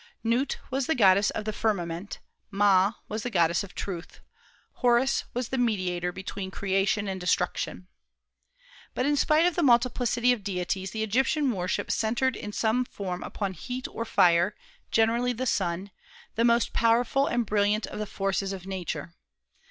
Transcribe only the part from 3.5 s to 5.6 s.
of truth; Horus was the